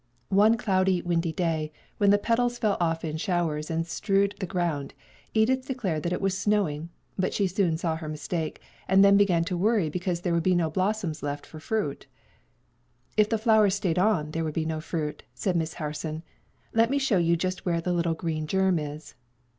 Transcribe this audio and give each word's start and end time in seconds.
One 0.29 0.57
cloudy, 0.57 0.99
windy 1.03 1.31
day, 1.31 1.71
when 1.99 2.09
the 2.09 2.17
petals 2.17 2.57
fell 2.57 2.75
off 2.79 3.05
in 3.05 3.17
showers 3.17 3.69
and 3.69 3.85
strewed 3.85 4.33
the 4.39 4.47
ground, 4.47 4.95
Edith 5.35 5.67
declared 5.67 6.01
that 6.01 6.11
it 6.11 6.21
was 6.21 6.35
snowing; 6.35 6.89
but 7.19 7.35
she 7.35 7.45
soon 7.45 7.77
saw 7.77 7.97
her 7.97 8.09
mistake, 8.09 8.59
and 8.87 9.05
then 9.05 9.15
began 9.15 9.43
to 9.43 9.55
worry 9.55 9.91
because 9.91 10.21
there 10.21 10.33
would 10.33 10.41
be 10.41 10.55
no 10.55 10.71
blossoms 10.71 11.21
left 11.21 11.45
for 11.45 11.59
fruit. 11.59 12.07
"If 13.15 13.29
the 13.29 13.37
flowers 13.37 13.75
stayed 13.75 13.99
on, 13.99 14.31
there 14.31 14.43
would 14.43 14.55
be 14.55 14.65
no 14.65 14.81
fruit," 14.81 15.21
said 15.35 15.55
Miss 15.55 15.75
Harson. 15.75 16.23
"Let 16.73 16.89
me 16.89 16.97
show 16.97 17.19
you 17.19 17.37
just 17.37 17.63
where 17.67 17.79
the 17.79 17.93
little 17.93 18.15
green 18.15 18.47
germ 18.47 18.79
is." 18.79 19.13